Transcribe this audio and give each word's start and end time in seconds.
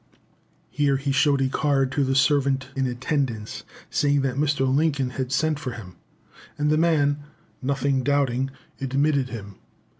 Here 0.71 0.97
he 0.97 1.11
showed 1.11 1.41
a 1.43 1.47
card 1.47 1.91
to 1.91 2.03
the 2.03 2.15
servant 2.15 2.69
in 2.75 2.87
attendance, 2.87 3.63
saying 3.91 4.21
that 4.23 4.35
Mr. 4.35 4.67
Lincoln 4.67 5.11
had 5.11 5.31
sent 5.31 5.59
for 5.59 5.73
him, 5.73 5.95
and 6.57 6.71
the 6.71 6.75
man, 6.79 7.19
nothing 7.61 8.01
doubting, 8.01 8.49
admitted 8.79 9.29
him. 9.29 9.57